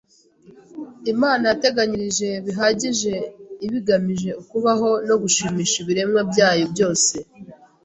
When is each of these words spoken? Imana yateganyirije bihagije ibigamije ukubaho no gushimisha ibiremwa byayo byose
Imana 1.13 1.43
yateganyirije 1.51 2.29
bihagije 2.45 3.13
ibigamije 3.65 4.29
ukubaho 4.41 4.89
no 5.07 5.15
gushimisha 5.21 5.75
ibiremwa 5.83 6.21
byayo 6.29 6.65
byose 6.73 7.15